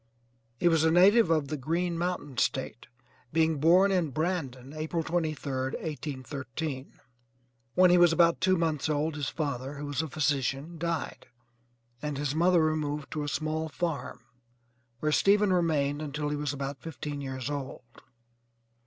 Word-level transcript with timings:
He 0.59 0.67
was 0.67 0.83
a 0.83 0.89
native 0.89 1.29
of 1.29 1.49
the 1.49 1.57
'Green 1.57 1.95
Mountain 1.95 2.39
State,' 2.39 2.87
being 3.31 3.59
born 3.59 3.91
at 3.91 4.15
Brandon, 4.15 4.73
April 4.73 5.03
23d, 5.03 5.75
1813. 5.79 6.99
When 7.75 7.91
he 7.91 7.99
was 7.99 8.11
about 8.11 8.41
two 8.41 8.57
months 8.57 8.89
old 8.89 9.15
his 9.15 9.29
father, 9.29 9.75
who 9.75 9.85
was 9.85 10.01
a 10.01 10.07
physician, 10.07 10.79
died, 10.79 11.27
and 12.01 12.17
his 12.17 12.33
mother 12.33 12.63
removed 12.63 13.11
to 13.11 13.21
a 13.21 13.27
small 13.27 13.69
farm, 13.69 14.21
where 15.01 15.11
Stephen 15.11 15.53
remained 15.53 16.01
until 16.01 16.29
he 16.29 16.35
was 16.35 16.51
about 16.51 16.81
fifteen 16.81 17.21
years 17.21 17.47
old. 17.51 17.83